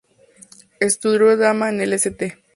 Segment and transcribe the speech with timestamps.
[0.79, 2.39] Estudió drama en el St.